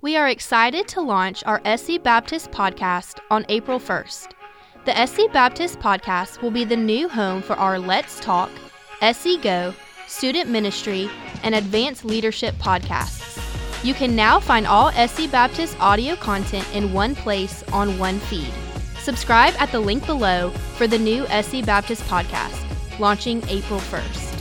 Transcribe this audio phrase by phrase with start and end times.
[0.00, 4.28] We are excited to launch our SC Baptist podcast on April 1st.
[4.84, 8.48] The SC Baptist podcast will be the new home for our Let's Talk,
[9.02, 9.74] SC Go,
[10.06, 11.10] Student Ministry,
[11.42, 13.42] and Advanced Leadership podcasts.
[13.84, 18.52] You can now find all SC Baptist audio content in one place on one feed.
[19.00, 22.62] Subscribe at the link below for the new SC Baptist podcast,
[23.00, 24.37] launching April 1st.